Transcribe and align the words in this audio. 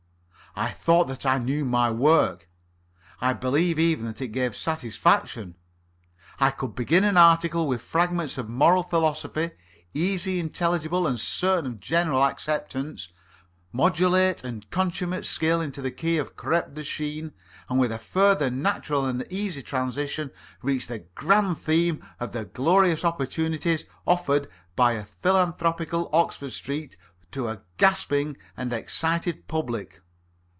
I 0.53 0.67
thought 0.71 1.05
that 1.07 1.25
I 1.25 1.37
knew 1.37 1.63
my 1.63 1.89
work. 1.89 2.49
I 3.21 3.31
believe 3.31 3.79
even 3.79 4.03
that 4.07 4.19
it 4.21 4.27
gave 4.33 4.53
satisfaction. 4.53 5.55
I 6.41 6.51
could 6.51 6.75
begin 6.75 7.05
an 7.05 7.15
article 7.15 7.69
with 7.69 7.81
fragments 7.81 8.37
of 8.37 8.49
moral 8.49 8.83
philosophy, 8.83 9.51
easily 9.93 10.41
intelligible 10.41 11.07
and 11.07 11.17
certain 11.17 11.65
of 11.67 11.79
general 11.79 12.25
acceptance, 12.25 13.13
modulate 13.71 14.43
with 14.43 14.69
consummate 14.71 15.25
skill 15.25 15.61
into 15.61 15.81
the 15.81 15.89
key 15.89 16.17
of 16.17 16.35
crêpe 16.35 16.73
de 16.73 16.83
chine, 16.83 17.31
and 17.69 17.79
with 17.79 17.93
a 17.93 17.97
further 17.97 18.49
natural 18.51 19.05
and 19.05 19.23
easy 19.29 19.61
transition 19.63 20.31
reach 20.61 20.87
the 20.87 20.99
grand 21.15 21.59
theme 21.59 22.03
of 22.19 22.33
the 22.33 22.43
glorious 22.43 23.05
opportunities 23.05 23.85
offered 24.05 24.49
by 24.75 24.95
a 24.95 25.05
philanthropical 25.05 26.09
Oxford 26.11 26.51
Street 26.51 26.97
to 27.31 27.47
a 27.47 27.61
gasping 27.77 28.35
and 28.57 28.73
excited 28.73 29.47
public. 29.47 30.01